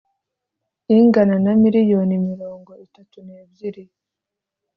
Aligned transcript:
Ingana 0.95 1.35
na 1.43 1.51
miliyoni 1.61 2.15
mirongo 2.29 2.71
itatu 2.85 3.17
n 3.27 3.29
ebyiri 3.41 3.83